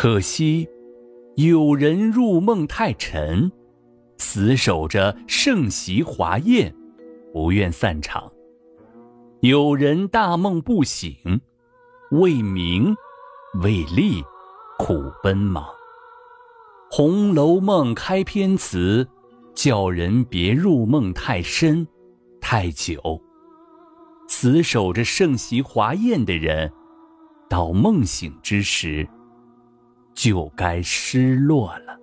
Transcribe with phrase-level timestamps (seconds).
[0.00, 0.68] 可惜
[1.34, 3.50] 有人入梦太沉，
[4.18, 6.72] 死守着盛席华宴，
[7.32, 8.30] 不愿散场；
[9.40, 11.40] 有人大梦不醒，
[12.12, 12.94] 为名
[13.60, 14.22] 为利
[14.78, 15.64] 苦奔忙。
[16.92, 19.04] 《红楼梦》开篇词
[19.52, 21.84] 叫人别入梦太深、
[22.40, 23.20] 太久。
[24.28, 26.72] 死守着盛席华宴的人，
[27.48, 29.08] 到梦醒之时，
[30.18, 31.96] 就该失落了。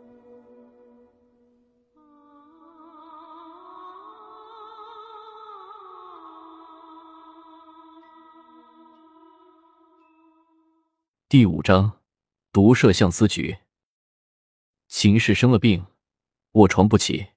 [11.27, 11.99] 第五章，
[12.53, 13.57] 毒设相思局。
[14.87, 15.85] 秦氏生了病，
[16.53, 17.31] 卧床不起。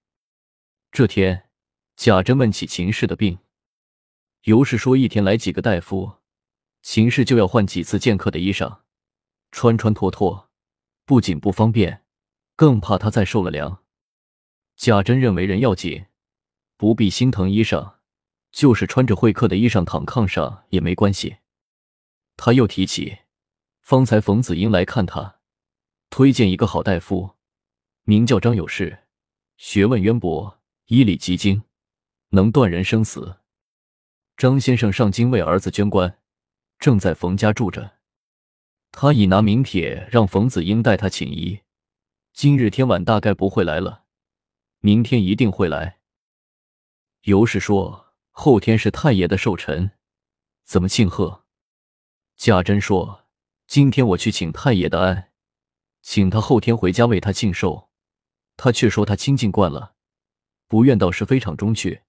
[0.93, 1.51] 这天，
[1.97, 3.41] 贾珍问起秦氏的病。
[4.45, 6.19] 尤氏说：“一天来几个大夫，
[6.83, 8.83] 秦氏就要换几次见客的衣裳，
[9.51, 10.48] 穿穿脱脱，
[11.09, 12.05] 不仅不方便，
[12.55, 13.83] 更怕他再受了凉。”
[14.77, 16.05] 贾珍认为人要紧，
[16.77, 17.95] 不必心疼衣裳，
[18.53, 21.39] 就是穿着会客的衣裳躺炕上也没关系。
[22.37, 23.21] 他又提起，
[23.81, 25.39] 方才冯子英来看他，
[26.11, 27.37] 推荐一个好大夫，
[28.03, 29.05] 名叫张有士，
[29.57, 31.63] 学问渊博，医理极精，
[32.33, 33.39] 能断人生死。
[34.37, 36.19] 张先生上京为儿子捐官，
[36.79, 37.98] 正在冯家住着。
[39.01, 41.61] 他已拿名帖让冯子英代他请医，
[42.33, 44.03] 今日天晚大概不会来了，
[44.81, 46.01] 明天一定会来。
[47.23, 49.93] 尤氏说：“后天是太爷的寿辰，
[50.65, 51.45] 怎么庆贺？”
[52.35, 53.27] 贾珍说
[53.69, 55.31] ：“今天我去请太爷的安，
[56.03, 57.91] 请他后天回家为他庆寿。
[58.57, 59.95] 他却说他清静惯了，
[60.67, 62.03] 不愿到是非场中去。”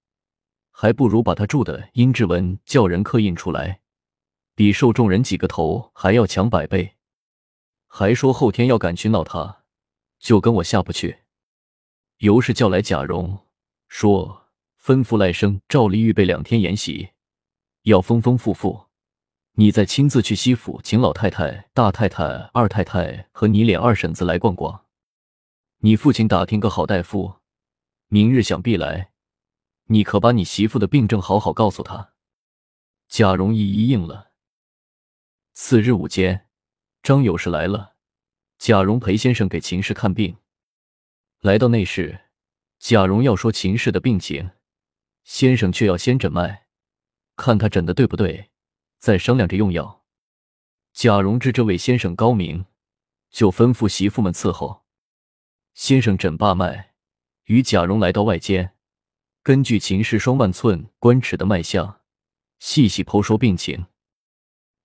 [0.74, 3.80] 还不如把他住的阴骘文叫人刻印出来，
[4.60, 6.96] 比受众人几个头还要强百倍。
[7.86, 9.62] 还说后天要赶去闹他，
[10.18, 11.20] 就跟我下不去。
[12.18, 13.38] 尤氏叫来贾蓉，
[13.88, 17.12] 说吩咐赖生、照例预备两天筵席，
[17.84, 18.88] 要丰丰富富。
[19.52, 24.84] 你再亲自去西府请老太太、大太太、二太太和你脸二婶子来逛逛。
[25.78, 27.36] 你父亲打听个好大夫，
[28.08, 29.12] 明日想必来。
[29.86, 32.10] 你可把你媳妇的病症好好告诉他。
[33.08, 34.29] 贾蓉一一应了。
[35.52, 36.48] 次日午间，
[37.02, 37.96] 张有事来了，
[38.58, 40.38] 贾蓉陪先生给秦氏看病。
[41.40, 42.26] 来到内室，
[42.78, 44.50] 贾蓉要说秦氏的病情，
[45.24, 46.66] 先生却要先诊脉，
[47.36, 48.50] 看他诊的对不对，
[48.98, 50.04] 再商量着用药。
[50.92, 52.66] 贾蓉知这位先生高明，
[53.30, 54.84] 就吩咐媳妇们伺候。
[55.74, 56.94] 先生诊罢脉，
[57.44, 58.74] 与贾蓉来到外间。
[59.42, 62.00] 根据秦氏双万寸关尺的脉象，
[62.58, 63.86] 细细剖说病情。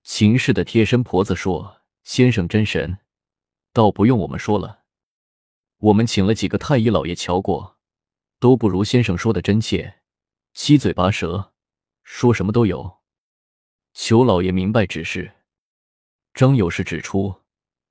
[0.07, 2.99] 秦氏的贴身婆子说：“先生真神，
[3.73, 4.83] 倒不用我们说了。
[5.79, 7.79] 我们请了几个太医老爷瞧过，
[8.39, 10.01] 都不如先生说的真切，
[10.53, 11.53] 七嘴八舌，
[12.03, 12.99] 说什么都有。
[13.95, 15.37] 求老爷明白指示。”
[16.35, 17.41] 张有事指出，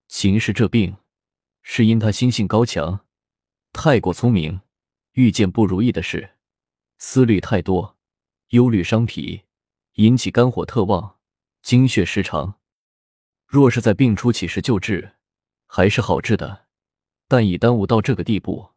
[0.06, 0.96] 秦氏这病
[1.62, 3.04] 是因他心性高强，
[3.72, 4.60] 太过聪明，
[5.14, 6.36] 遇见不如意的事。
[6.96, 7.98] 思虑太多，
[8.50, 9.42] 忧虑伤脾，
[9.94, 11.13] 引起肝火特旺，
[11.64, 12.60] 精血失常。
[13.46, 15.14] 若是在病初起时救治，
[15.66, 16.66] 还是好治的；
[17.26, 18.72] 但已耽误到这个地步，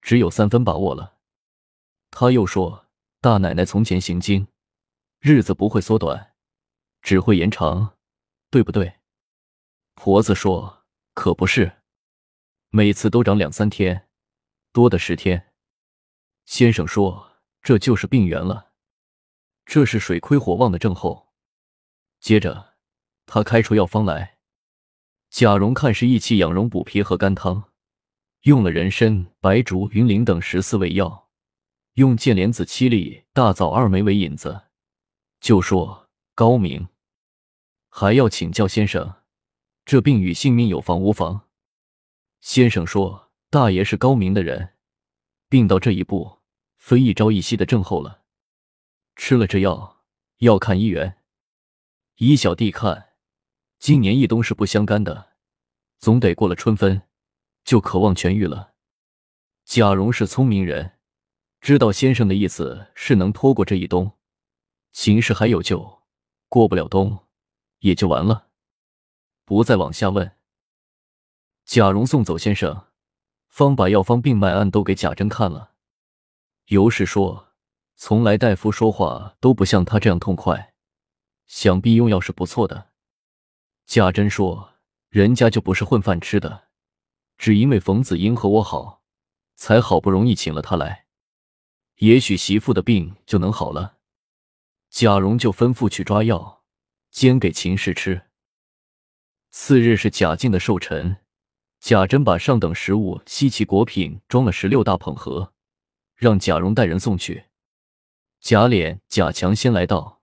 [0.00, 1.18] 只有三分把握了。
[2.10, 2.86] 他又说
[3.20, 4.48] ：“大奶奶从前行经，
[5.20, 6.32] 日子不会缩短，
[7.02, 7.98] 只会延长，
[8.50, 8.94] 对不对？”
[9.94, 11.82] 婆子说：“可不是，
[12.70, 14.08] 每次都长两三天，
[14.72, 15.52] 多的十天。”
[16.46, 17.28] 先生说。
[17.62, 18.72] 这就是病源了，
[19.64, 21.31] 这是水亏火旺的症候。
[22.22, 22.74] 接着，
[23.26, 24.38] 他开出药方来。
[25.28, 27.64] 贾蓉看是益气养荣补脾和肝汤，
[28.42, 31.28] 用了人参、白术、云苓等十四味药，
[31.94, 34.68] 用剑莲子七粒、大枣二枚为引子，
[35.40, 36.86] 就说高明。
[37.88, 39.16] 还要请教先生，
[39.84, 41.48] 这病与性命有妨无妨？
[42.40, 44.74] 先生说：“大爷是高明的人，
[45.48, 46.38] 病到这一步。”
[46.78, 48.22] 非一朝一夕的症候了，
[49.16, 50.04] 吃了这药
[50.38, 51.21] 要看医缘。
[52.24, 53.14] 依小弟看，
[53.80, 55.32] 今年一冬是不相干的，
[55.98, 57.02] 总得过了春分，
[57.64, 58.74] 就渴望痊愈了。
[59.64, 61.00] 贾蓉是聪明人，
[61.60, 64.12] 知道先生的意思是能拖过这一冬，
[64.92, 66.04] 秦氏还有救，
[66.48, 67.26] 过不了冬
[67.80, 68.50] 也就完了。
[69.44, 70.36] 不再往下问。
[71.64, 72.86] 贾蓉送走先生，
[73.48, 75.72] 方把药方病脉案都给贾珍看了。
[76.66, 77.48] 尤氏说
[77.98, 80.71] ：“从来大夫说话都不像他这样痛快，
[81.52, 82.92] 想必用药是不错的。”
[83.84, 84.72] 贾珍说
[85.10, 86.68] ：“人家就不是混饭吃的，
[87.36, 89.02] 只因为冯子英和我好，
[89.54, 91.04] 才好不容易请了他来。
[91.96, 93.98] 也许媳妇的病就能好了。
[94.88, 96.64] 贾蓉就吩咐去抓药，
[97.10, 98.28] 煎给秦氏吃。
[99.50, 101.18] 次日是贾敬的寿辰，
[101.80, 105.52] 贾珍把上等食物、稀奇果品装了十六大捧盒，
[106.14, 107.44] 让贾蓉带人送去。
[108.40, 110.21] 贾琏、贾强先来到，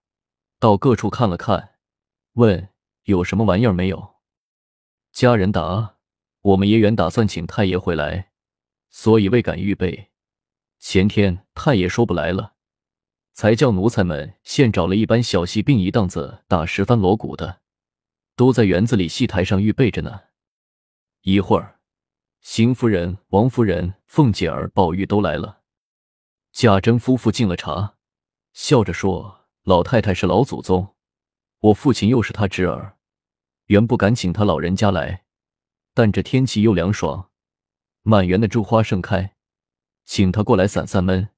[0.59, 1.75] 到各处看了看，
[2.33, 2.69] 问
[3.03, 4.15] 有什么玩意儿没有。
[5.13, 5.95] 家人答
[6.41, 8.31] ：“我们爷原打算请太爷回来，
[8.89, 10.09] 所以未敢预备。
[10.77, 12.55] 前天太爷说不来了，
[13.31, 17.61] 才叫奴才们现找了一班小戏，并一档子打十番锣鼓的。”
[18.35, 20.21] 都在园子里戏台上预备着呢。
[21.23, 21.79] 一会儿，
[22.41, 25.61] 邢夫人、王夫人、凤姐儿、宝玉都来了。
[26.53, 27.95] 贾珍夫妇敬了茶，
[28.53, 30.95] 笑着说：“老太太是老祖宗，
[31.59, 32.97] 我父亲又是他侄儿，
[33.65, 35.25] 原不敢请他老人家来。
[35.93, 37.29] 但这天气又凉爽，
[38.03, 39.35] 满园的珠花盛开，
[40.05, 41.29] 请他过来散散闷，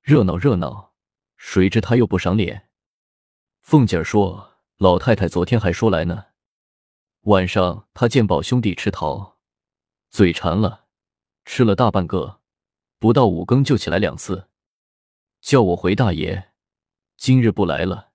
[0.00, 0.94] 热闹热闹。
[1.36, 2.68] 谁知他又不赏脸。”
[3.60, 6.26] 凤姐儿说：“老太太昨天还说来呢。”
[7.22, 9.38] 晚上，他见宝兄弟吃桃，
[10.08, 10.86] 嘴馋了，
[11.44, 12.40] 吃了大半个，
[12.98, 14.48] 不到五更就起来两次，
[15.42, 16.47] 叫我回大爷，
[17.18, 18.12] 今日不来了，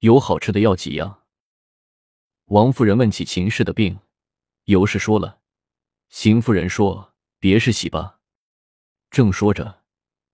[0.00, 1.22] 有好吃的要几样。
[2.46, 4.00] 王夫人问起秦氏的病，
[4.64, 5.38] 尤氏说了，
[6.08, 8.18] 邢夫人说别是喜吧。
[9.12, 9.84] 正说着，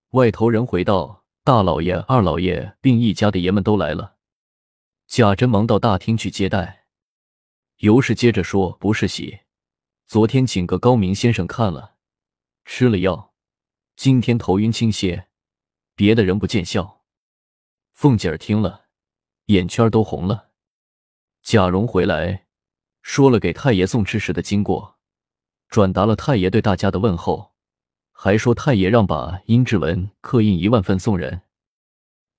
[0.09, 4.17] 外头人回道：大老爷、二老爷并一家的爷们都来了。
[5.05, 6.87] 贾珍忙到大厅去接待。
[7.77, 9.41] 尤氏接着说：“不是喜，
[10.07, 11.97] 昨天请个高明先生看了，
[12.65, 13.35] 吃了药，
[13.95, 15.27] 今天头晕轻些，
[15.93, 16.95] 别的人不见效。”
[17.99, 18.85] 凤姐儿听了，
[19.47, 20.51] 眼圈都红了。
[21.41, 22.45] 贾蓉回来，
[23.01, 24.97] 说了给太爷送吃食的经过，
[25.67, 27.51] 转达了太爷对大家的问候，
[28.13, 31.41] 还说太爷让把殷志文刻印一万份送人。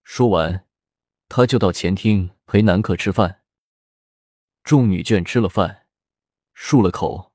[0.02, 0.64] 说完，
[1.28, 3.42] 他就到前厅陪男客吃饭。
[4.64, 5.84] 众女眷吃了饭，
[6.56, 7.34] 漱了口，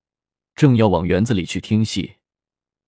[0.55, 2.15] 正要往园子里去听戏，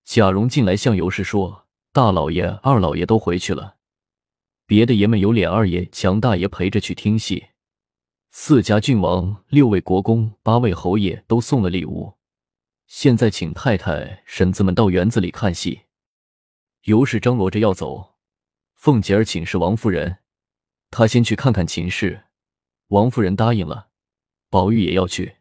[0.04, 3.76] 贾蓉进来向尤氏说：“大老爷、二老爷都回去了，
[4.68, 7.46] 别的爷们有琏二爷、强大爷陪着去听戏，
[8.30, 12.18] 四家郡王、六位国公、八位侯爷都送了礼物，
[12.86, 15.84] 现在请太太、婶子们到园子里看戏。”
[16.84, 18.16] 尤氏张罗着要走，
[18.74, 20.18] 凤姐儿请示王夫人，
[20.90, 22.24] 她先去看看秦氏，
[22.88, 23.88] 王夫人答应了。
[24.50, 25.36] 宝玉也要去，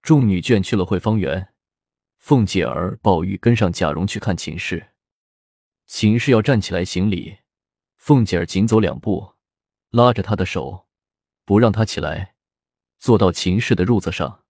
[0.00, 1.48] 众女眷去了惠芳园，
[2.18, 4.90] 凤姐儿、宝玉跟上贾蓉去看秦氏。
[5.86, 7.38] 秦氏要站起来行礼，
[7.98, 9.34] 凤姐儿紧走两步，
[9.90, 10.86] 拉着他的手，
[11.44, 12.36] 不让他起来，
[12.98, 14.44] 坐到秦氏的褥子上。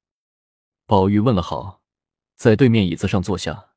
[0.87, 1.83] 宝玉问了好，
[2.37, 3.71] 在对面椅子上坐下。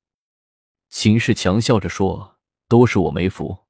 [0.89, 2.38] 秦氏强笑着说
[2.68, 3.65] ：“都是我没福，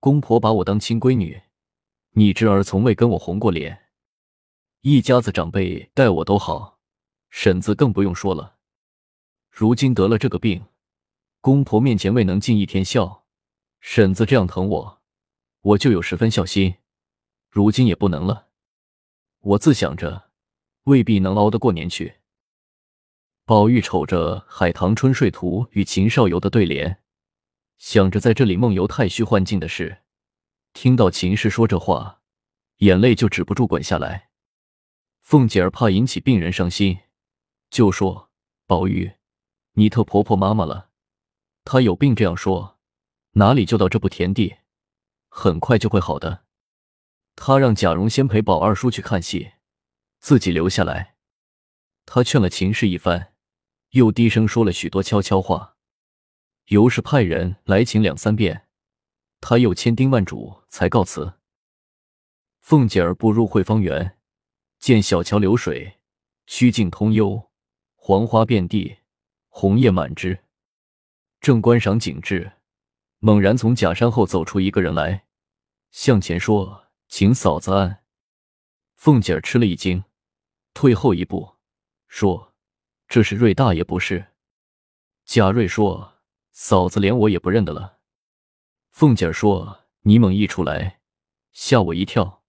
[0.00, 1.42] 公婆把我当亲闺女，
[2.12, 3.90] 你侄儿从未跟我红过脸。”
[4.80, 6.80] 一家子长辈待我都好，
[7.28, 8.56] 婶子更不用说了。
[9.50, 10.64] 如今得了这个病，
[11.40, 13.26] 公婆面前未能尽一天孝，
[13.78, 15.01] 婶子这样疼我，
[15.62, 16.76] 我就有十分孝心。
[17.48, 18.48] 如今也不能了，
[19.40, 20.30] 我自想着，
[20.84, 22.16] 未必能熬得过年去。
[23.44, 27.02] 宝玉瞅着《海棠春睡图》与秦少游的对联，
[27.78, 30.02] 想着在这里梦游太虚幻境的事，
[30.72, 32.20] 听到秦氏说这话，
[32.78, 34.30] 眼泪就止不住滚下来。
[35.20, 37.00] 凤姐儿怕引起病人伤心，
[37.70, 38.30] 就说
[38.66, 39.12] ：“宝玉，
[39.72, 40.90] 你特婆婆妈妈了。
[41.64, 42.78] 她有病这样说，
[43.32, 44.56] 哪里就到这步田地？
[45.34, 46.44] 很快就会好的。”
[47.34, 49.52] 他让贾蓉先陪宝二叔去看戏，
[50.20, 51.16] 自己留下来。
[52.04, 53.32] 他劝了秦氏一番，
[53.92, 55.76] 又低声说了许多悄悄话。
[56.66, 58.68] 尤氏派人来请两三遍，
[59.40, 61.32] 他又千叮万嘱，才告辞。
[62.60, 64.18] 凤姐儿步入惠芳园。
[64.78, 66.00] 见小桥流水，
[66.46, 67.50] 曲径通幽，
[67.94, 68.98] 黄花遍地，
[69.48, 70.44] 红叶满枝。
[71.40, 72.52] 正观赏景致，
[73.24, 75.26] 猛然从假山后走出一个人来，
[75.92, 78.02] 向前说：“请嫂子安。”
[78.98, 80.02] 凤姐儿吃了一惊，
[80.74, 81.54] 退后一步，
[82.08, 82.52] 说
[83.06, 84.32] ：“这是瑞大爷不是？”
[85.24, 86.14] 贾瑞说
[86.50, 88.00] ：“嫂子连我也不认得了。”
[88.90, 90.98] 凤姐儿说：“你猛一出来，
[91.52, 92.42] 吓我一跳，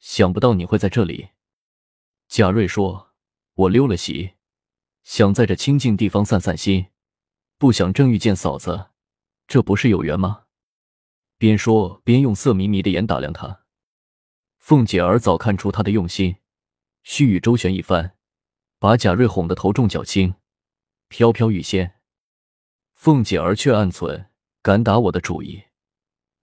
[0.00, 1.30] 想不到你会在这里。”
[2.28, 3.14] 贾瑞说
[3.56, 4.32] ：“我溜了席，
[5.02, 6.88] 想在这清静地方散散心，
[7.56, 8.89] 不想正遇见嫂子，
[9.50, 10.44] 这不是有缘吗？”
[11.36, 13.64] 边说边用色迷迷的眼打量他。
[14.58, 16.36] 凤姐儿早看出他的用心，
[17.02, 18.16] 须臾周旋一番，
[18.78, 20.36] 把贾瑞哄得头重脚轻，
[21.08, 22.00] 飘飘欲仙。
[22.94, 24.30] 凤姐儿却暗存：
[24.62, 25.64] 敢打我的主意，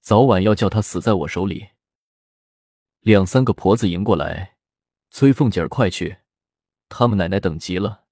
[0.02, 1.70] 早晚要叫他死在我手里。
[3.00, 4.58] 两三个婆子迎过来，
[5.12, 6.18] 催凤姐儿快去，
[6.90, 8.04] 他们奶奶等急了。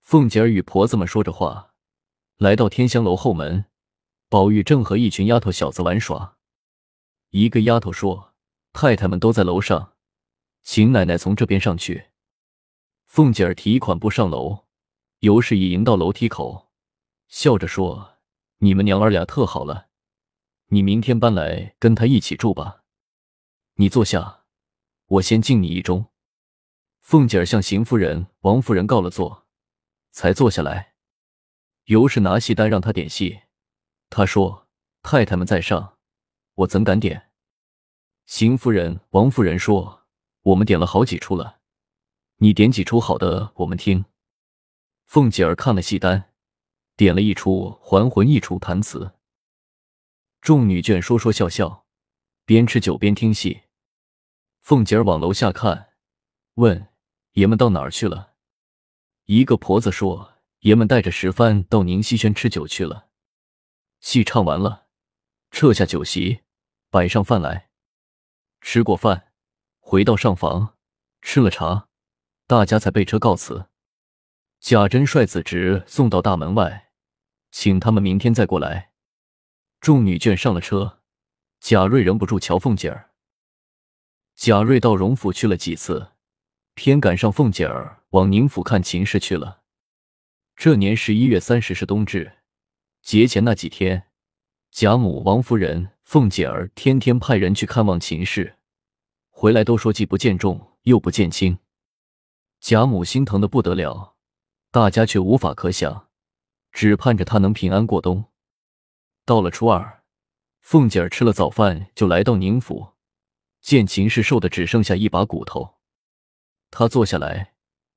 [0.00, 1.72] 凤姐儿与婆子们说着话，
[2.36, 3.64] 来到天香楼后门，
[4.32, 6.38] 宝玉正和一群丫头小子玩耍。
[7.32, 8.32] 一个丫头说
[8.72, 9.92] ：“太太们都在楼上，
[10.62, 12.06] 请奶奶从这边上去。”
[13.04, 14.64] 凤姐儿提款不上楼，
[15.18, 16.70] 尤氏已迎到楼梯口，
[17.28, 18.14] 笑着说
[18.60, 19.88] ：“你们娘儿俩特好了，
[20.68, 22.84] 你明天搬来跟她一起住吧。
[23.74, 24.44] 你坐下，
[25.08, 26.06] 我先敬你一盅。”
[27.04, 29.46] 凤姐儿向邢夫人、王夫人告了座，
[30.10, 30.94] 才坐下来。
[31.84, 33.42] 尤氏拿戏单让她点戏，
[34.14, 34.68] 他说
[35.02, 35.96] ：“太太们在上。”
[36.56, 37.30] 我怎敢点？
[38.26, 40.02] 邢夫人、王夫人说
[40.44, 41.60] ：“我们点了好几出了，
[42.36, 44.04] 你点几出好的，我们听。”
[45.08, 46.30] 凤姐儿看了戏单，
[46.94, 49.12] 点了一出《还魂》，一出弹词。
[50.42, 51.86] 众女眷说说笑笑，
[52.44, 53.62] 边吃酒边听戏。
[54.60, 55.94] 凤姐儿往楼下看，
[56.56, 56.88] 问
[57.32, 58.34] ：“爷们到哪儿去了？”
[59.24, 63.08] 一个婆子说：“爷们带着石帆到宁熙轩吃酒去了。”
[64.02, 64.88] 戏唱完了。
[65.50, 66.42] 撤下酒席，
[66.90, 67.70] 摆上饭来。
[68.60, 69.32] 吃过饭，
[69.80, 70.76] 回到上房，
[71.22, 71.88] 吃了茶，
[72.46, 73.68] 大家才备车告辞。
[74.60, 76.90] 贾珍率子侄送到大门外，
[77.50, 78.92] 请他们明天再过来。
[79.80, 81.00] 众女眷上了车，
[81.60, 83.10] 贾瑞忍不住瞧凤姐儿。
[84.34, 86.12] 贾瑞到荣府去了几次，
[86.74, 89.62] 偏赶上凤姐儿往宁府看秦氏去了。
[90.56, 92.38] 这年十一月三十是冬至，
[93.02, 94.08] 节前那几天。
[94.70, 98.56] 贾母、王夫人、凤姐儿天天派人去看望秦氏，
[99.28, 101.58] 回来都说既不见重又不见轻。
[102.58, 104.14] 贾母心疼的不得了，
[104.70, 106.08] 大家却无法可想，
[106.70, 108.24] 只盼着她能平安过冬。
[109.26, 110.04] 到了初二，
[110.60, 112.92] 凤姐儿吃了早饭就来到宁府，
[113.60, 115.74] 见秦氏瘦的只剩下一把骨头，
[116.70, 117.52] 她坐下来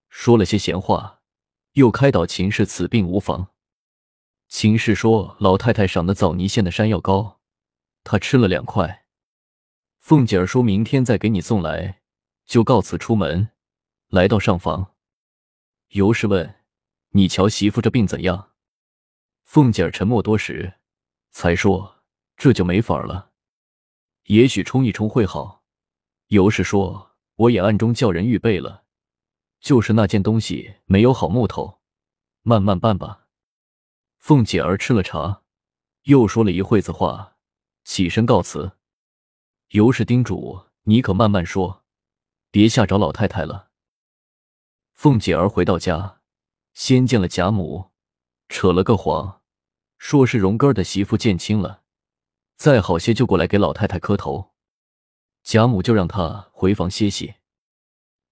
[0.09, 1.21] 说了些闲话，
[1.73, 3.54] 又开导秦氏此病无妨。
[4.47, 7.39] 秦氏说：“老太太赏的枣泥馅的山药糕，
[8.03, 9.05] 她吃了两块。”
[9.99, 12.01] 凤姐儿说明天再给你送来，
[12.45, 13.49] 就告辞出门，
[14.09, 14.93] 来到上房。
[15.89, 16.61] 尤氏问
[17.11, 18.51] ：“你瞧媳妇这病怎样？”
[19.43, 20.75] 凤姐儿沉默多时，
[21.31, 22.03] 才说
[22.37, 23.31] ：“这就没法了，
[24.25, 25.63] 也许冲一冲会好。”
[26.29, 28.85] 尤氏说：“我也暗中叫人预备了，
[29.59, 31.81] 就是那件东西没有好木头，
[32.43, 33.23] 慢慢办吧。”
[34.27, 35.43] 凤姐儿吃了茶，
[36.05, 37.35] 又说了一会子话，
[37.83, 38.71] 起身告辞。
[39.67, 41.83] 尤氏叮嘱：“你可慢慢说，
[42.49, 43.69] 别吓着老太太了。”
[44.93, 46.21] 凤姐儿回到家，
[46.73, 47.91] 先见了贾母，
[48.49, 49.43] 扯了个谎，
[49.99, 51.83] 说是荣根儿的媳妇见亲了，
[52.57, 54.55] 再好些就过来给老太太磕头。
[55.43, 57.35] 贾母就让她回房歇息。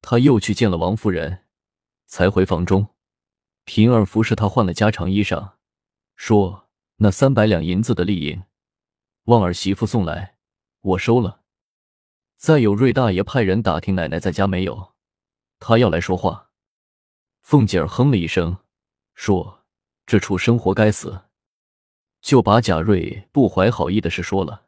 [0.02, 1.46] 她又去见了王夫人，
[2.08, 2.96] 才回房中，
[3.64, 5.52] 平儿服侍她换了家常衣裳。
[6.16, 8.44] 说那三百两银子的利银，
[9.26, 10.38] 望儿媳妇送来，
[10.82, 11.42] 我收了。
[12.38, 14.94] 再有瑞大爷派人打听奶奶在家没有，
[15.60, 16.52] 他要来说话。
[17.42, 18.58] 凤姐儿哼了一声，
[19.16, 19.66] 说
[20.06, 21.26] ：“这畜生活该死。”
[22.22, 24.68] 就把贾瑞不怀好意的事说了。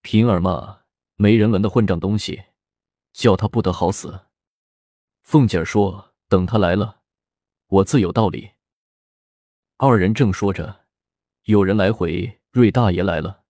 [0.00, 0.80] 平儿嘛
[1.16, 2.44] 没人伦的混账东西，
[3.12, 4.26] 叫他不得好死。
[5.22, 7.02] 凤姐儿说：“等他来了，
[7.66, 8.52] 我自有道理。”
[9.76, 10.86] 二人正说着，
[11.42, 13.42] 有人来回，瑞大爷来了。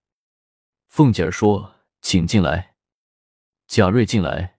[0.89, 2.77] 凤姐儿说：“请进来。”
[3.69, 4.59] 贾瑞进来，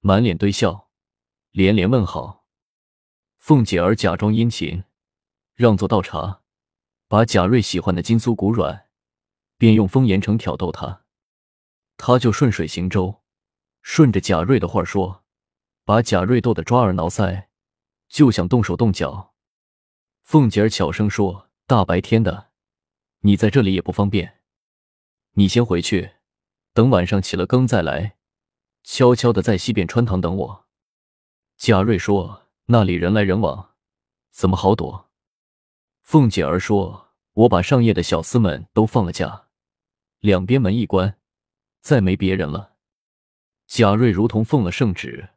[0.00, 0.88] 满脸堆笑，
[1.50, 2.46] 连连问好。
[3.36, 4.84] 凤姐儿假装殷勤，
[5.54, 6.40] 让座倒茶，
[7.06, 8.88] 把贾瑞喜欢的金酥骨软，
[9.58, 11.04] 便用风言成挑逗他，
[11.98, 13.22] 他就顺水行舟，
[13.82, 15.22] 顺着贾瑞的话说，
[15.84, 17.48] 把贾瑞逗得抓耳挠腮，
[18.08, 19.33] 就想动手动脚。
[20.24, 22.48] 凤姐儿悄声说：“大白天的，
[23.20, 24.40] 你在这里也不方便，
[25.32, 26.14] 你先回去，
[26.72, 28.16] 等晚上起了更再来，
[28.82, 30.66] 悄悄的在西边穿堂等我。”
[31.58, 33.74] 贾瑞说：“那里人来人往，
[34.30, 35.10] 怎么好躲？”
[36.00, 37.12] 凤姐儿说
[37.44, 39.48] ：“我把上夜的小厮们都放了假，
[40.20, 41.18] 两边门一关，
[41.82, 42.76] 再没别人了。”
[43.68, 45.28] 贾瑞如同奉了圣旨，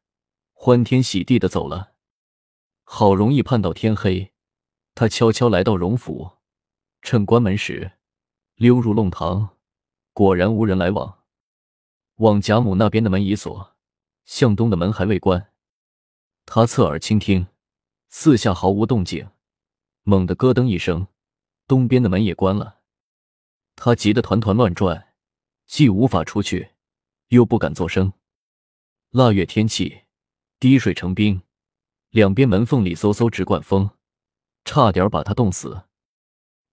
[0.53, 1.91] 欢天喜地的走了。
[2.85, 4.31] 好容易盼到天黑。
[4.99, 6.31] 他悄悄来到荣府，
[7.03, 7.91] 趁关门时
[8.55, 9.49] 溜入弄堂，
[10.11, 11.19] 果然无人来往。
[12.15, 13.75] 往贾母那边的门已锁，
[14.25, 15.51] 向东的门还未关。
[16.47, 17.45] 他侧耳倾听，
[18.09, 19.29] 四下毫无动静。
[20.01, 21.05] 猛地咯噔一声，
[21.67, 22.79] 东边的门也关了。
[23.75, 25.09] 他急得团团乱转，
[25.67, 26.71] 既无法出去，
[27.27, 28.13] 又不敢作声。
[29.11, 30.05] 腊月天气，
[30.59, 31.43] 滴水成冰，
[32.09, 33.91] 两边门缝里嗖嗖直灌风，
[34.67, 35.83] 差点把他冻死。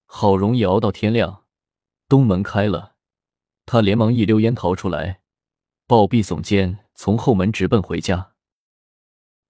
[0.04, 1.44] 好容易熬到天亮，
[2.08, 2.96] 东门开了，
[3.64, 5.20] 他连忙一溜烟逃出来，
[5.86, 8.32] 抱臂耸肩，从后门直奔回家。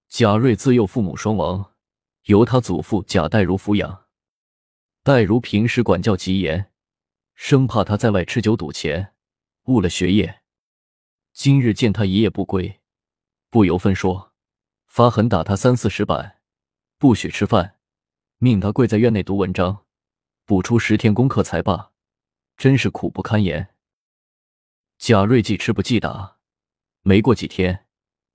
[0.07, 1.73] 贾瑞自幼父母双亡，
[2.25, 4.05] 由他祖父贾代儒抚养。
[5.01, 6.71] 代儒平时管教极严，
[7.33, 9.15] 生怕他在外吃酒赌钱，
[9.63, 10.43] 误了学业。
[11.33, 12.79] 今日见他一夜不归，
[13.49, 14.33] 不由分说，
[14.85, 16.39] 发狠打他三四十板，
[16.97, 17.74] 不许吃饭，
[18.37, 19.85] 命他跪在院内读文章，
[20.45, 21.93] 补出十天功课才罢。
[22.57, 23.75] 真是苦不堪言。
[24.97, 26.37] 贾瑞既吃不记打，
[27.01, 27.85] 没过几天，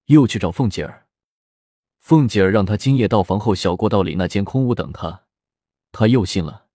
[0.06, 1.06] 又去找凤姐儿。
[1.98, 5.26] 凤姐儿让他今夜到房后小过道里那间空屋等他，
[5.92, 6.68] 他又信了。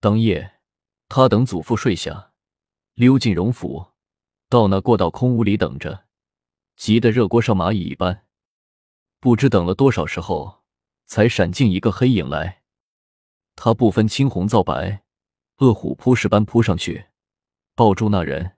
[0.00, 0.60] 当夜，
[1.08, 2.32] 他等祖父睡下，
[2.94, 3.92] 溜进荣府，
[4.48, 6.06] 到那过道空屋里等着，
[6.76, 8.26] 急得热锅上蚂蚁一般。
[9.20, 10.61] 不知等了多少时候，
[11.06, 12.62] 才闪进一个黑影来。
[13.54, 15.04] 他不分青红皂白，
[15.58, 17.06] 饿虎扑食般扑上去，
[17.74, 18.56] 抱住那人，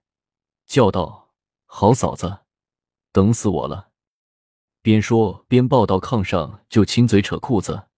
[0.67, 1.35] 叫道
[1.67, 2.41] ：“好嫂子，
[3.13, 3.91] 等死我了！”
[4.81, 7.89] 边说边抱到炕上，就亲嘴扯裤子。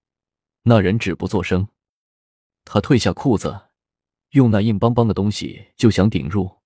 [0.62, 1.68] 那人止不作声。
[2.64, 3.68] 他褪下裤子，
[4.30, 6.62] 用那硬邦邦的东西就想顶入。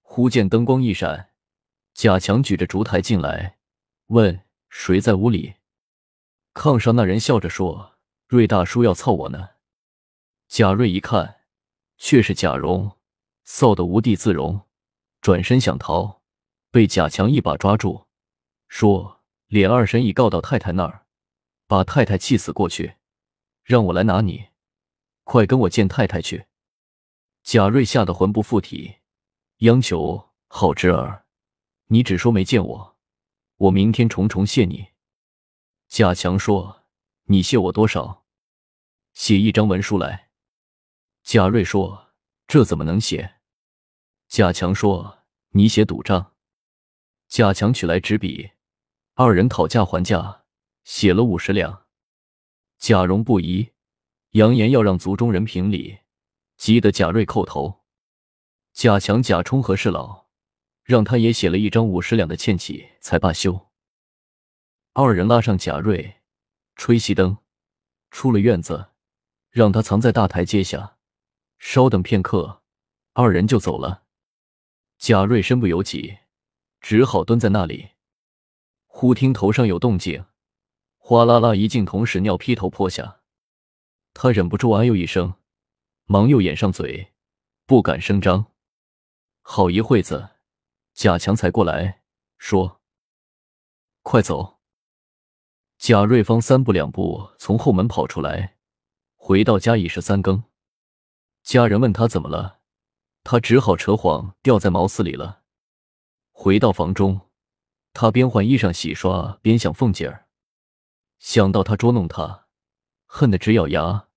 [0.00, 1.30] 忽见灯光一闪，
[1.94, 3.58] 贾强举着烛台进来，
[4.06, 5.56] 问谁在屋里。
[6.60, 7.96] 炕上那人笑着说
[8.28, 9.48] ：“瑞大叔要操我呢。”
[10.46, 11.40] 贾瑞一看，
[11.96, 12.98] 却是贾蓉，
[13.46, 14.60] 臊得无地自容，
[15.22, 16.20] 转身想逃，
[16.70, 18.04] 被贾强一把抓住，
[18.68, 19.22] 说。
[19.48, 21.06] 琏二婶已告到太太那儿，
[21.66, 22.96] 把太太气死过去，
[23.64, 24.50] 让我来拿你，
[25.24, 26.44] 快跟我见太太去。
[27.42, 28.96] 贾瑞吓得魂不附体，
[29.60, 31.24] 央求好侄儿，
[31.86, 32.96] 你只说没见我，
[33.56, 34.88] 我明天重重谢你。
[35.90, 36.84] 贾强说
[37.26, 38.24] ：“你谢我多少？
[39.12, 40.30] 写一张文书来。”
[41.24, 42.12] 贾瑞说
[42.46, 43.38] ：“这怎么能写？”
[44.28, 46.34] 贾强说：“你写赌账。”
[47.26, 48.52] 贾强取来纸笔。
[49.14, 50.44] 二人讨价还价，
[50.84, 51.86] 写了五十两。
[52.78, 53.72] 贾蓉不疑，
[54.30, 55.98] 扬言要让族中人评理，
[56.56, 57.80] 急得贾瑞叩头。
[58.72, 60.28] 贾强、贾充和事佬，
[60.84, 63.69] 让他也写了一张五十两的欠契，才罢休。
[65.02, 66.20] 二人拉上贾瑞，
[66.76, 67.38] 吹熄灯，
[68.10, 68.90] 出了院子，
[69.50, 70.98] 让他藏在大台阶下，
[71.58, 72.62] 稍等片刻，
[73.14, 74.04] 二人就走了。
[74.98, 76.18] 贾瑞身不由己，
[76.80, 77.92] 只好蹲在那里。
[78.86, 80.26] 忽听头上有动静，
[80.98, 83.20] 哗啦啦一进铜屎尿劈头泼下，
[84.12, 85.34] 他忍不住哎呦一声，
[86.04, 87.14] 忙又掩上嘴，
[87.64, 88.52] 不敢声张。
[89.40, 90.30] 好一会子，
[90.92, 92.02] 贾强才过来，
[92.36, 92.82] 说
[94.04, 94.59] ：“快走。”
[95.80, 98.58] 贾瑞芳三步两步从后门跑出来，
[99.16, 100.44] 回到家已是三更。
[101.42, 102.58] 家人问他怎么了，
[103.24, 105.40] 他只好扯谎掉在茅厕里了。
[106.32, 107.22] 回到房中。
[107.94, 110.28] 他边换衣裳洗刷，边想凤姐儿，
[111.18, 112.46] 想到他捉弄他，
[113.06, 114.08] 恨得直咬牙；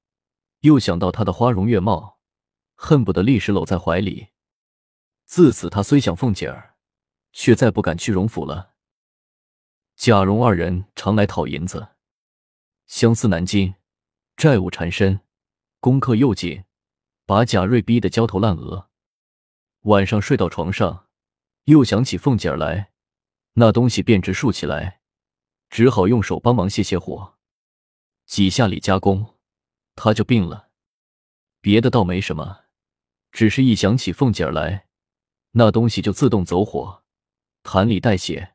[0.59, 2.19] 又想到他的花容月貌，
[2.75, 4.27] 恨不得立时搂在怀里。
[5.23, 6.75] 自此，他虽想凤姐儿，
[7.31, 8.72] 却再不敢去荣府了。
[10.05, 11.95] 贾蓉二人常来讨银子，
[12.87, 13.75] 相思难禁，
[14.35, 15.21] 债务缠身，
[15.79, 16.65] 功课又紧，
[17.25, 18.89] 把贾瑞逼得焦头烂额。
[19.83, 21.07] 晚上睡到床上，
[21.63, 22.91] 又想起凤姐儿来。
[23.53, 24.99] 那东西便直竖起来，
[25.69, 27.35] 只好用手帮忙泄泄火。
[28.25, 29.35] 几下里加工，
[29.95, 30.67] 他就病了。
[31.61, 32.65] 别的倒没什么，
[33.31, 34.87] 只是一想起凤姐儿来，
[35.51, 37.05] 那东西就自动走火，
[37.63, 38.52] 痰里带血，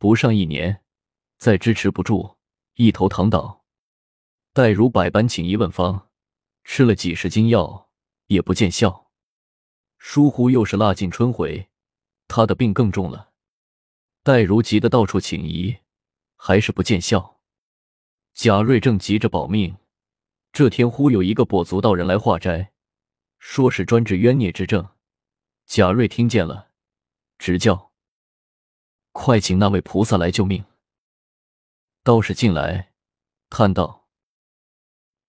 [0.00, 0.82] 不上一年，
[1.36, 2.38] 再支持不住，
[2.76, 3.66] 一头躺倒。
[4.54, 6.08] 黛如百般请医问方，
[6.64, 7.90] 吃了几十斤药，
[8.28, 9.10] 也不见效。
[9.98, 11.68] 疏忽又是腊尽春回，
[12.28, 13.32] 他的病更重了。
[14.22, 15.76] 戴如急得到处请医，
[16.34, 17.42] 还是不见效。
[18.32, 19.76] 贾瑞正急着保命，
[20.50, 22.72] 这天忽有一个跛足道人来化斋，
[23.38, 24.88] 说是专治冤孽之症。
[25.66, 26.70] 贾瑞听见了，
[27.36, 27.89] 直叫
[29.22, 30.64] ：“快请那位菩萨来救命！”
[32.02, 32.94] 道士进来，
[33.50, 34.08] 叹道：“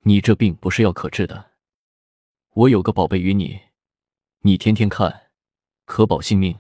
[0.07, 1.51] 你这病不是药可治的，
[2.51, 3.59] 我有个宝贝与你，
[4.43, 5.31] 你天天看，
[5.83, 6.57] 可保性命。”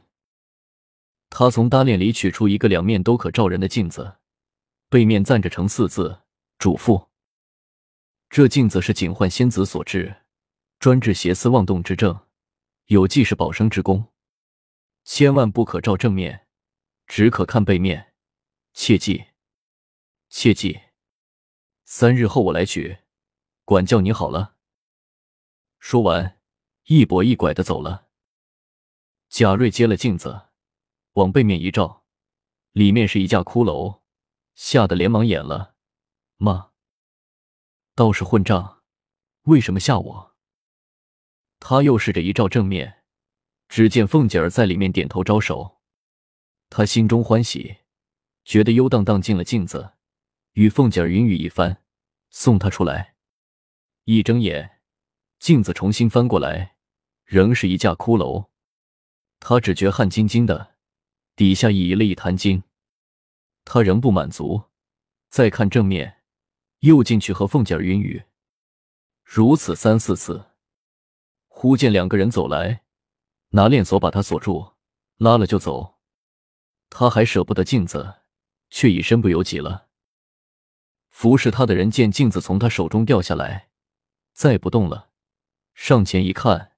[1.31, 4.17] 他从搭链里取出一个两面都可照人的镜子，
[4.89, 6.23] 背面赞着成四字
[6.59, 7.07] ：“嘱咐。”
[8.29, 10.23] 这镜子是警幻仙子所制，
[10.79, 12.27] 专治邪思妄动之症，
[12.87, 14.11] 有济世保生之功。
[15.05, 16.45] 千万不可照正面，
[17.13, 18.13] 只可看背面，
[18.71, 19.25] 切记，
[20.29, 20.79] 切记。
[21.83, 22.99] 三日后我来取，
[23.65, 24.55] 管教你好了。
[25.77, 26.39] 说完，
[26.85, 28.07] 一跛一拐的走了。
[29.27, 30.51] 贾瑞接了镜子，
[31.15, 32.05] 往背面一照，
[32.71, 34.03] 里面是一架骷髅，
[34.55, 35.75] 吓得连忙掩了。
[36.37, 36.71] 妈，
[37.93, 38.83] 道士混账，
[39.41, 40.37] 为什么吓我？
[41.59, 43.03] 他又试着一照正面，
[43.67, 45.80] 只见凤姐儿在里面点头招手。
[46.73, 47.79] 他心中欢喜，
[48.45, 49.91] 觉得悠荡荡进了镜子，
[50.53, 51.83] 与凤姐儿云雨一番，
[52.29, 53.15] 送他出来。
[54.05, 54.79] 一睁眼，
[55.37, 56.77] 镜子重新翻过来，
[57.25, 58.47] 仍是一架骷髅。
[59.41, 60.75] 他只觉汗津津的，
[61.35, 62.63] 底下已移了一滩金。
[63.65, 64.63] 他仍不满足，
[65.27, 66.21] 再看正面，
[66.79, 68.23] 又进去和凤姐儿云雨，
[69.25, 70.51] 如此三四次。
[71.49, 72.83] 忽见两个人走来，
[73.49, 74.75] 拿链锁把他锁住，
[75.17, 75.97] 拉了就走。
[76.91, 78.17] 他还舍不得镜子，
[78.69, 79.87] 却已身不由己了。
[81.09, 83.69] 服侍他的人见镜子从他手中掉下来，
[84.33, 85.09] 再不动了，
[85.73, 86.73] 上前一看，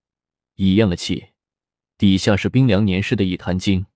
[0.53, 1.31] 已咽了气。
[1.97, 3.87] 底下是冰凉粘湿的一滩金，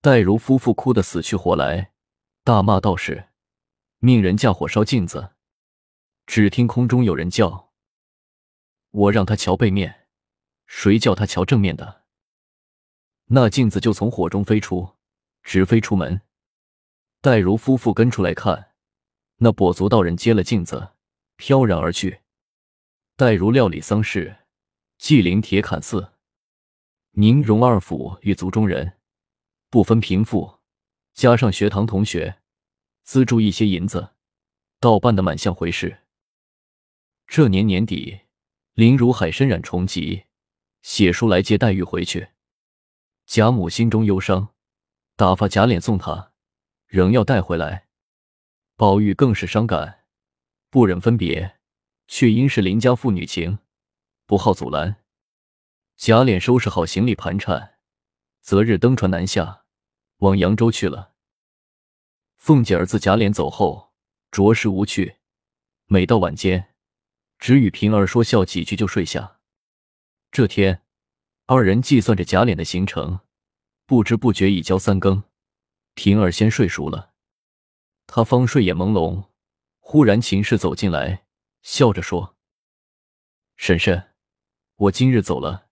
[0.00, 1.92] 戴如夫妇哭得死去活来，
[2.42, 3.28] 大骂道士，
[3.98, 5.32] 命人架火烧镜子。
[6.26, 7.72] 只听空中有人叫
[8.90, 10.06] ：“我让他瞧背面，
[10.66, 12.04] 谁叫他瞧正面的？”
[13.30, 14.94] 那镜子就从火中飞出，
[15.48, 16.20] 直飞出门。
[17.22, 18.72] 戴如夫妇跟出来看，
[19.38, 20.90] 那跛足道人接了镜子，
[21.36, 22.20] 飘然而去。
[23.16, 24.40] 戴如料理丧事，
[24.98, 26.12] 祭灵铁槛寺。
[27.12, 28.98] 宁荣二府与族中人
[29.70, 30.58] 不分贫富，
[31.14, 32.42] 加上学堂同学
[33.04, 34.10] 资助一些银子，
[34.78, 36.00] 倒办得满像回事。
[37.26, 38.20] 这年年底，
[38.74, 40.24] 林如海身染重疾，
[40.82, 42.28] 写书来接黛玉回去。
[43.24, 44.54] 贾母心中忧伤，
[45.18, 46.30] 打发贾琏送她，
[46.86, 47.88] 仍要带回来。
[48.76, 50.04] 宝玉更是伤感，
[50.70, 51.58] 不忍分别，
[52.06, 53.58] 却因是邻家父女情，
[54.26, 55.02] 不好阻拦。
[55.96, 57.78] 贾琏收拾好行李盘缠，
[58.42, 59.64] 择日登船南下，
[60.18, 61.14] 往扬州去了。
[62.36, 63.92] 凤姐儿自贾琏走后，
[64.30, 65.16] 着实无趣。
[65.86, 66.76] 每到晚间，
[67.40, 69.40] 只与平儿说笑几句就睡下。
[70.30, 70.84] 这天，
[71.46, 73.18] 二人计算着贾琏的行程，
[73.88, 75.24] 不知不觉已交三更。
[75.94, 77.14] 平儿先睡熟了，
[78.06, 79.30] 他方睡眼朦胧，
[79.78, 81.24] 忽然秦氏走进来，
[81.62, 82.36] 笑着说
[83.56, 84.10] ：“婶婶，
[84.76, 85.70] 我今日走了。”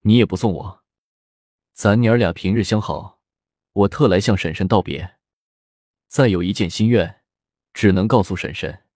[0.00, 0.84] 你也不送我，
[1.74, 3.20] 咱娘儿俩平日相好，
[3.72, 5.18] 我特来向婶婶道别。
[6.08, 7.22] 再有一件心愿，
[7.74, 8.86] 只能告诉婶婶。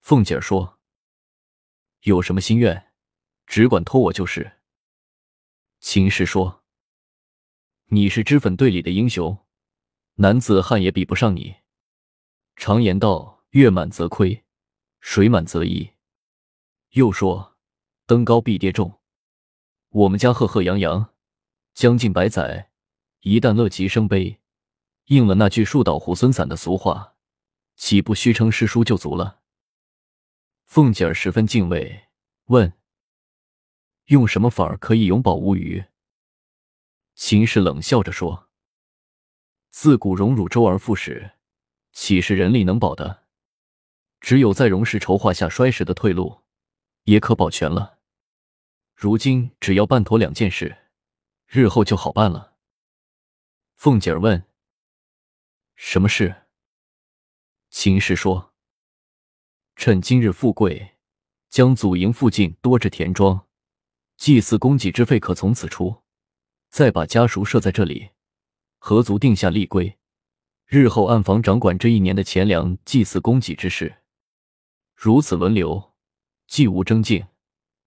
[0.00, 0.80] 凤姐儿说
[2.04, 2.94] ：“有什么心愿，
[3.46, 4.60] 只管托我就是。”
[5.80, 6.60] 秦氏说
[7.94, 9.36] ：“你是脂粉队里的英雄，
[10.14, 11.56] 男子汉也比不上你。
[12.56, 14.44] 常言道，月满则亏，
[15.00, 15.90] 水满则溢。
[16.92, 17.58] 又说，
[18.06, 18.98] 登高必跌重。”
[19.92, 21.12] 我们家赫赫扬扬，
[21.74, 22.70] 将近百载，
[23.20, 24.40] 一旦乐极生悲，
[25.08, 27.16] 应了那句“树倒猢狲散”的俗话，
[27.76, 29.40] 岂不虚称师叔就足了？
[30.64, 32.04] 凤姐儿十分敬畏，
[32.46, 32.72] 问
[34.08, 35.84] ：“用什么法儿可以永保无虞？”
[37.14, 38.48] 秦氏冷笑着说
[39.70, 41.32] ：“自古荣辱周而复始，
[41.92, 43.24] 岂是人力能保的？
[44.20, 46.42] 只有在荣氏筹划下衰时的退路，
[47.04, 47.98] 也可保全了。”
[48.94, 50.90] 如今只要办妥两件事，
[51.46, 52.56] 日后就好办了。
[53.74, 54.46] 凤姐儿问
[55.74, 56.46] ：“什么事？”
[57.68, 58.54] 秦氏说
[59.74, 60.96] ：“趁今日富贵，
[61.48, 63.48] 将祖营附近多置田庄，
[64.16, 66.01] 祭祀供给之费可从此出，
[66.72, 68.12] 再把家属设在这里，
[68.78, 69.98] 合族定下立规，
[70.66, 73.98] 日后暗房掌管这一年的钱粮、祭祀供给之事。
[74.96, 75.92] 如此轮流，
[76.46, 77.26] 既无争竞。”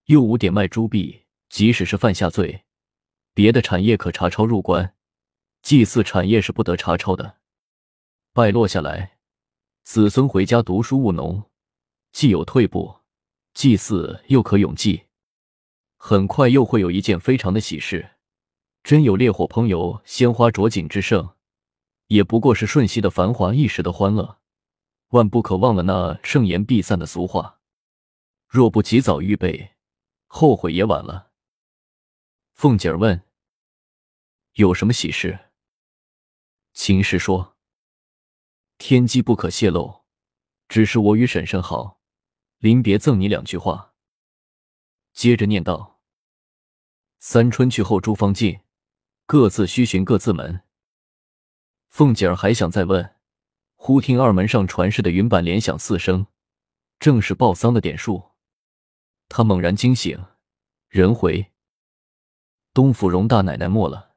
[0.06, 2.66] 又无点卖珠币，即使是犯下罪，
[3.34, 4.94] 别的产业可查抄入关，
[5.64, 7.38] 祭祀产业是不得查抄的。
[8.34, 9.18] 败落下来，
[9.82, 11.50] 子孙回家读书务农，
[12.12, 12.98] 既有退步，
[13.56, 15.06] 祭祀又可永继。
[15.98, 18.12] 很快又会有一件非常的喜事，
[18.86, 21.34] 真有烈火烹油、鲜花着锦之盛，
[22.06, 24.40] 也不过是瞬息的繁华，一时的欢乐。
[25.08, 27.62] 万不可忘了那盛筵必散的俗话，
[28.48, 29.72] 若不及早预备。
[30.28, 31.32] 后悔也晚了。
[32.54, 33.24] 凤姐儿问
[34.54, 35.50] ：“有什么喜事？”
[36.74, 37.56] 秦氏说
[38.78, 40.04] ：“天机不可泄露。
[40.68, 42.00] 只是我与婶婶好，
[42.60, 43.96] 临别赠你两句话。”
[45.12, 46.02] 接着念道
[47.18, 48.60] ：“三春去后，诸方尽，
[49.26, 50.62] 各自须寻各自门。”
[51.90, 53.16] 凤姐儿还想再问，
[53.76, 56.28] 忽听二门上传世的云板连响四声，
[57.00, 58.32] 正是报丧的点数。
[59.30, 60.26] 她猛然惊醒，
[60.90, 61.54] 人回。
[62.74, 64.16] 东府荣大奶奶没了。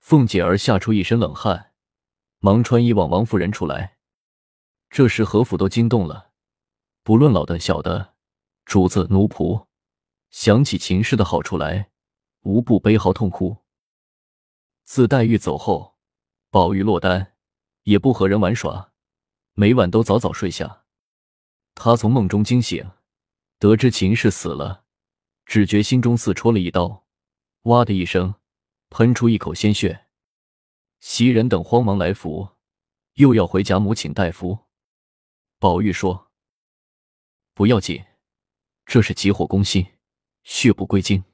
[0.00, 1.72] 凤姐儿吓出一身冷汗，
[2.38, 3.98] 忙穿衣往王夫人出来。
[4.88, 6.30] 这时何府都惊动了，
[7.02, 8.14] 不论老的小的，
[8.64, 9.66] 主子奴仆，
[10.30, 11.90] 想起秦氏的好处来，
[12.42, 13.65] 无不悲嚎痛哭。
[14.86, 15.96] 自黛玉走后，
[16.48, 17.34] 宝玉落单，
[17.82, 18.92] 也不和人玩耍，
[19.54, 20.84] 每晚都早早睡下。
[21.74, 22.92] 他从梦中惊醒，
[23.58, 24.84] 得知秦氏死了，
[25.44, 27.04] 只觉心中似戳了一刀。
[27.62, 28.36] 哇的一声，
[28.88, 30.06] 喷出一口鲜血。
[31.00, 32.50] 袭人等慌忙来扶，
[33.14, 34.66] 又要回贾母请大夫。
[35.58, 36.30] 宝玉说
[37.54, 38.04] ：“不要紧，
[38.86, 39.84] 这是急火攻心，
[40.44, 41.24] 血不归经。”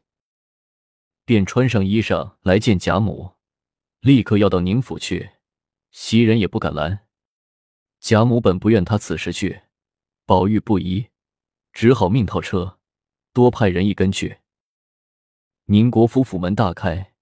[1.26, 3.36] 便穿上衣裳来见贾母，
[4.02, 5.30] 立刻要到宁府去。
[5.92, 7.06] 袭人也不敢拦。
[8.00, 9.62] 贾母本不愿他此时去，
[10.26, 11.06] 宝玉不依，
[11.72, 12.80] 只好命套车，
[13.32, 14.38] 多派人一跟去。
[15.66, 17.12] 宁国府府门大开，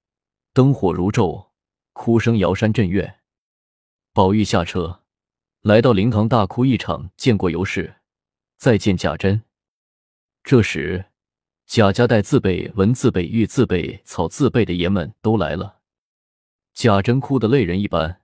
[0.54, 1.48] 灯火如昼，
[1.92, 3.18] 哭声摇山震岳。
[4.14, 5.02] 宝玉下车，
[5.60, 7.96] 来到灵堂大哭一场，见过尤氏，
[8.56, 9.42] 再见贾珍。
[10.42, 11.10] 这时，
[11.66, 15.79] 贾家带自备文字备玉自备草自备的爷们都来了。
[16.80, 18.22] 贾珍哭得泪人一般，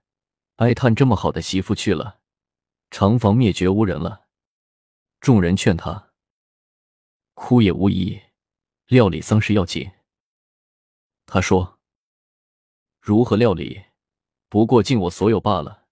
[0.55, 2.21] 哀叹这么好的媳妇去了，
[2.89, 4.25] 长房灭绝无人了。
[5.19, 6.13] 众人劝他，
[7.35, 8.19] 哭也无益，
[8.87, 9.91] 料理丧事要紧。
[11.27, 11.77] 他说
[12.99, 13.79] ：“如何料理？
[14.49, 15.85] 不过尽我所有罢了。”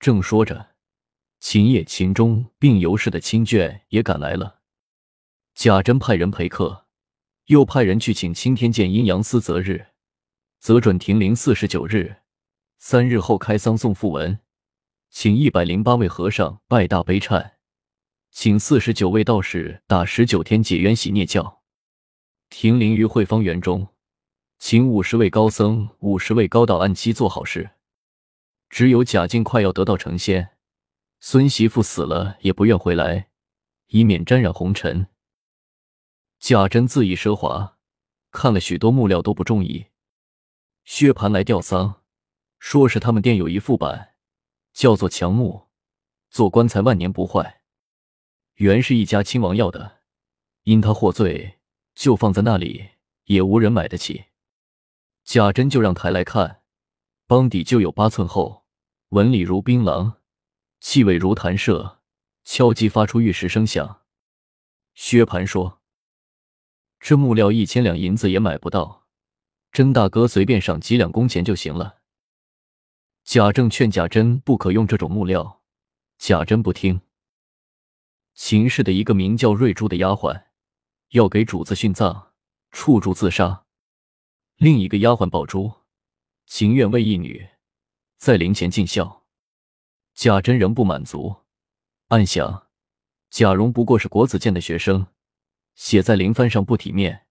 [0.00, 0.74] 正说着，
[1.38, 4.62] 秦叶、秦钟并尤氏的亲眷也赶来了。
[5.54, 6.88] 贾珍派人陪客，
[7.44, 9.92] 又派人去请青天剑阴阳司择日，
[10.58, 12.16] 则准停灵四十九日，
[12.78, 14.40] 三日后开丧送讣文，
[15.10, 17.52] 请一百零八位和尚拜大悲忏，
[18.30, 21.62] 请四十九位道士打十九天解冤洗孽教，
[22.50, 23.88] 停灵于慧芳园中。
[24.58, 27.72] 请五十位高僧、五十位高道按期做好事。
[28.70, 30.56] 只有贾静快要得道成仙，
[31.20, 33.28] 孙媳妇死了也不愿回来，
[33.88, 35.08] 以免沾染红尘。
[36.38, 37.76] 贾珍自意奢华，
[38.30, 39.88] 看了许多木料都不中意。
[40.86, 42.04] 薛蟠来吊丧，
[42.60, 44.14] 说是他们店有一副板，
[44.72, 45.66] 叫做强木，
[46.30, 47.60] 做棺材万年不坏。
[48.54, 50.02] 原是一家亲王要的，
[50.62, 51.58] 因他获罪，
[51.96, 52.90] 就放在那里，
[53.24, 54.26] 也无人买得起。
[55.24, 56.62] 贾珍就让抬来看，
[57.26, 58.64] 帮底就有八寸厚，
[59.08, 60.18] 纹理如槟榔，
[60.78, 61.98] 气味如弹射，
[62.44, 64.02] 敲击发出玉石声响。
[64.94, 65.80] 薛蟠说
[67.00, 69.05] ：“这木料一千两银子也买不到，
[69.76, 71.98] 甄大哥随便赏几两工钱就行了。”
[73.24, 75.60] 贾政劝贾珍不可用这种木料，
[76.16, 77.02] 贾珍不听。
[78.32, 80.44] 秦氏的一个名叫瑞珠的丫鬟，
[81.10, 82.28] 要给主子殉葬，
[82.70, 83.66] 触柱自杀。
[84.56, 85.70] 另一个丫鬟宝珠，
[86.46, 87.46] 情愿为义女
[88.16, 89.26] 在灵前尽孝。
[90.14, 91.36] 贾珍仍不满足，
[92.08, 92.68] 暗想：
[93.28, 95.08] 贾蓉不过是国子监的学生，
[95.74, 97.26] 写在灵幡上不体面，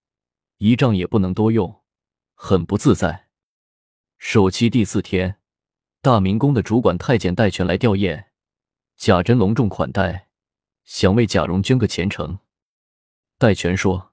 [0.58, 1.82] 仪仗也不能多用，
[2.36, 3.28] 很不自在。
[4.18, 5.38] 首期第四天，
[6.02, 8.26] 大明宫的主管太监戴权来吊唁，
[8.96, 10.28] 贾珍隆重款待，
[10.84, 12.40] 想为贾蓉捐个前程。
[13.40, 14.12] 戴权说。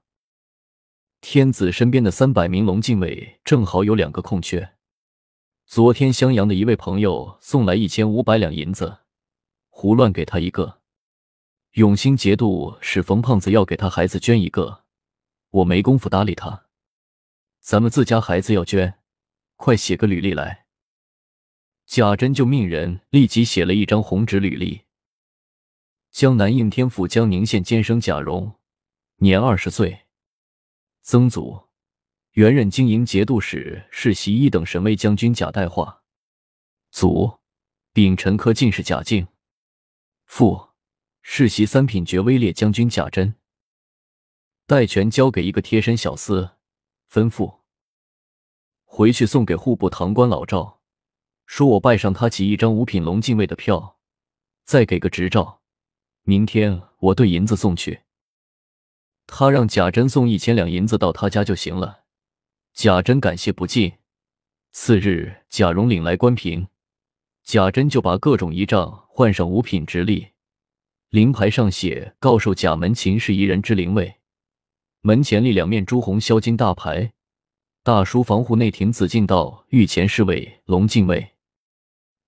[1.25, 4.73] 天子身边的三百名龙禁卫正好有两个空缺。
[5.65, 8.97] 昨天襄阳的一位朋友送来一千五百两银子，
[9.69, 10.81] 胡乱给他一个。
[11.75, 14.83] 永兴节度使冯胖子要给他孩子捐一个，
[15.49, 16.62] 我没工夫搭理他。
[17.63, 18.99] 咱们自家孩子要捐，
[19.55, 20.65] 快写个履历来。
[21.85, 24.81] 贾珍就命人立即写了一张红纸履历。
[26.11, 28.59] 江南应天府江宁县监生贾蓉，
[29.19, 30.07] 年二十岁。
[31.03, 31.69] 曾祖，
[32.31, 36.01] 原任经营节度使、世袭一等神威将军贾代化；
[36.91, 37.39] 祖，
[37.93, 39.27] 丙辰科进士贾敬；
[40.25, 40.71] 父，
[41.21, 43.35] 世袭三品爵威烈将军贾珍。
[44.67, 46.55] 代权交给一个贴身小厮，
[47.13, 47.59] 吩咐
[48.85, 50.79] 回去送给户部堂官老赵，
[51.45, 53.99] 说我拜上他起一张五品龙禁卫的票，
[54.65, 55.61] 再给个执照，
[56.23, 58.01] 明天我对银子送去。
[59.27, 62.05] 他让贾珍送一千两银子到他家就行了。
[62.73, 63.93] 贾珍感谢不尽。
[64.71, 66.67] 次日，贾蓉领来关平，
[67.43, 70.29] 贾珍就把各种仪仗换上五品直立，
[71.09, 74.15] 灵牌上写“告授贾门秦氏一人之灵位”。
[75.05, 77.11] 门前立两面朱红镶金大牌，
[77.83, 81.33] 大书“防护内廷紫禁道御前侍卫龙禁卫”。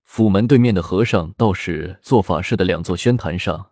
[0.03, 3.71] 府门对面的和尚道士做法事的两座宣坛上，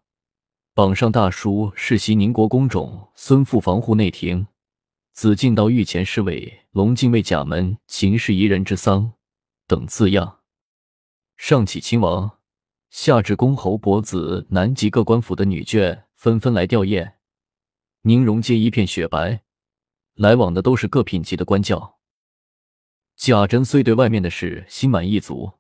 [0.74, 4.48] 榜上大书“世袭宁国公种孙父防护内廷
[5.12, 9.12] 紫禁道御前侍卫龙禁卫贾门秦氏一人之丧”
[9.68, 10.40] 等字样。
[11.36, 12.38] 上启亲王，
[12.90, 17.16] 下至公侯伯子，南极各官府的女眷纷纷来吊唁。
[18.06, 19.46] 宁荣街一片雪白，
[20.16, 22.00] 来往的都是各品级的官教。
[23.16, 25.54] 贾珍虽对外面的事心满意足，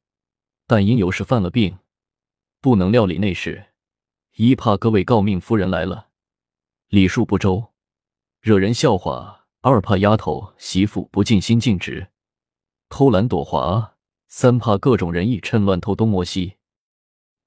[0.68, 1.80] 但因有事犯了病，
[2.60, 3.68] 不能料理内事，
[4.36, 6.10] 一怕各位诰命夫人来了，
[6.90, 7.72] 礼数不周，
[8.42, 12.10] 惹人笑话；二怕丫头媳妇不尽心尽职，
[12.90, 13.96] 偷懒躲滑；
[14.28, 16.58] 三怕各种人意趁乱偷东摸西。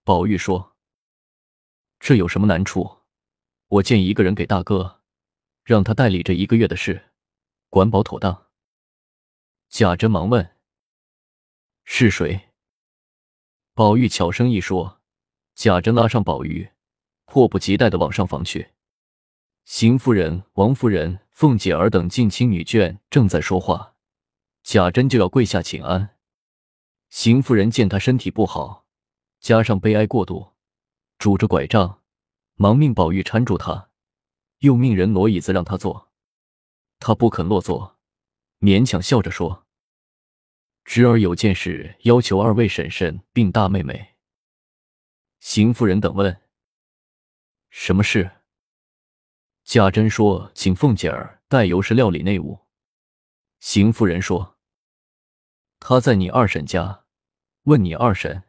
[0.04, 0.74] 宝玉说
[2.00, 3.00] ：“这有什么难处？”
[3.68, 5.00] 我建议一个人给大哥，
[5.64, 7.10] 让他代理这一个月的事，
[7.68, 8.46] 管保妥当。
[9.68, 10.56] 贾珍忙问
[11.84, 12.52] ：“是谁？”
[13.74, 15.00] 宝玉悄声一说，
[15.56, 16.70] 贾珍拉上宝玉，
[17.24, 18.70] 迫不及待的往上房去。
[19.64, 23.96] 邢夫人、王夫人、凤姐儿等近亲女眷正在说话，
[24.62, 26.16] 贾珍就要跪下请安。
[27.10, 28.86] 邢夫人见他身体不好，
[29.40, 30.52] 加上悲哀过度，
[31.18, 32.00] 拄着拐杖。
[32.58, 33.90] 忙命宝玉搀住他，
[34.60, 36.10] 又命人挪椅子让他坐，
[36.98, 37.98] 他不肯落座，
[38.60, 39.66] 勉强笑着说
[40.82, 44.14] ：“侄儿有件事要求二位婶婶并大妹妹。”
[45.38, 46.40] 邢夫人等问
[47.68, 48.38] ：“什么事？”
[49.62, 52.66] 贾珍说：“请凤姐儿代尤氏料理内务。”
[53.60, 54.56] 邢夫人说
[55.78, 57.04] ：“她在你二婶家，
[57.64, 58.44] 问你二婶。”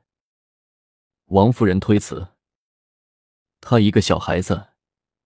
[1.27, 2.36] 王夫人推辞。
[3.69, 4.69] 他一个小孩子，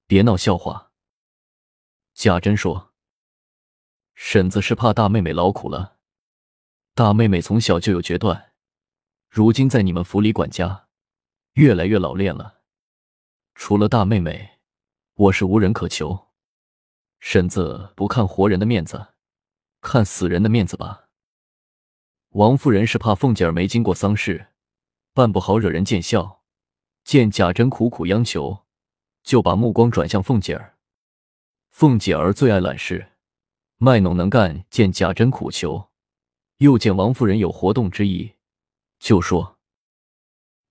[0.08, 0.94] 别闹笑话。
[2.16, 2.92] 贾珍说
[4.16, 6.00] ：“婶子是怕大妹妹劳苦了。
[6.96, 8.54] 大妹妹从小就有决断，
[9.30, 10.88] 如今在你们府里管家，
[11.54, 12.62] 越来越老练了。
[13.54, 14.60] 除了大妹妹，
[15.14, 16.30] 我是无人可求。
[17.20, 19.10] 婶子不看活人的面子，
[19.82, 21.10] 看死人的面子吧。”
[22.34, 24.48] 王夫人是怕凤姐儿没经过丧事，
[25.14, 26.41] 办不好惹人见笑。
[27.04, 28.66] 见贾珍苦苦央求，
[29.24, 30.78] 就把目光转向凤姐儿。
[31.70, 33.14] 凤姐儿最爱揽事，
[33.78, 34.66] 卖弄能干。
[34.70, 35.90] 见贾珍苦求，
[36.58, 38.36] 又见王夫人有活动之意，
[39.00, 39.58] 就说：“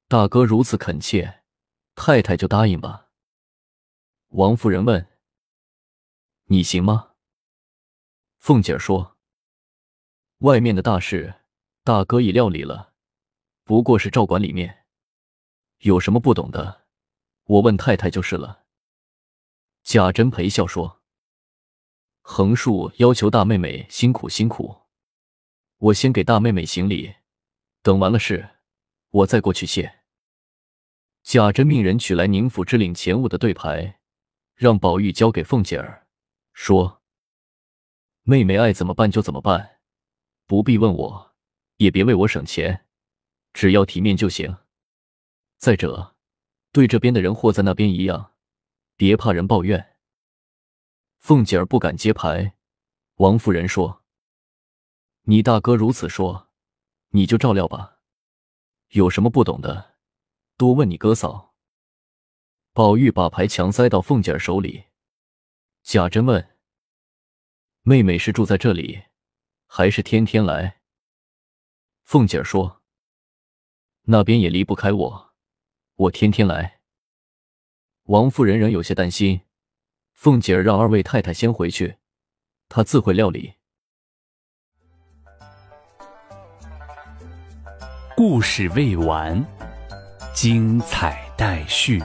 [0.09, 1.43] 大哥如此恳切，
[1.95, 3.09] 太太就答应吧。”
[4.31, 5.09] 王夫人问
[6.47, 7.13] ：“你行吗？”
[8.39, 9.17] 凤姐儿说
[10.39, 11.35] ：“外面的大事，
[11.83, 12.95] 大哥已料理了，
[13.65, 14.79] 不过是照管里面。”
[15.81, 16.83] 有什么不懂的，
[17.45, 18.67] 我问太太就是了。
[19.83, 21.01] 贾珍陪笑说
[22.21, 24.83] ：“横竖要求大妹妹辛苦辛苦，
[25.79, 27.15] 我先给大妹妹行礼，
[27.81, 28.57] 等完了事，
[29.09, 30.01] 我再过去谢。”
[31.25, 34.01] 贾珍命人取来宁府之领钱物的对牌，
[34.55, 36.07] 让宝玉交给凤姐儿，
[36.53, 37.03] 说
[38.25, 39.81] ：“妹妹爱怎么办就怎么办，
[40.45, 41.35] 不必问我，
[41.77, 42.87] 也别为我省钱，
[43.55, 44.59] 只要体面就行。”
[45.61, 46.17] 再者，
[46.73, 48.33] 对这边的人或在那边一样，
[48.97, 49.99] 别怕人抱怨。
[51.19, 52.57] 凤姐儿不敢接牌，
[53.17, 54.03] 王夫人说
[55.29, 56.49] ：“你大哥如此说，
[57.11, 57.99] 你就照料吧。
[58.93, 59.99] 有什么不懂的，
[60.57, 61.55] 多问你哥嫂。”
[62.73, 64.87] 宝玉把牌强塞到凤姐儿手里。
[65.83, 66.57] 贾珍问
[67.85, 69.03] ：“妹妹是住在这里，
[69.67, 70.81] 还是天天来？”
[72.03, 72.81] 凤姐儿说
[74.09, 75.27] ：“那边也离不开我。”
[76.01, 76.79] 我天天来。
[78.05, 79.43] 王夫人仍有些担心，
[80.15, 81.97] 凤姐儿让二位太太先回去，
[82.71, 83.53] 她自会料理。
[88.17, 89.45] 故事未完，
[90.35, 92.03] 精彩待续。